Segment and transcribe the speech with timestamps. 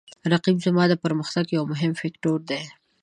[0.31, 2.61] رقیب زما د پرمختګ یو مهم فکتور دی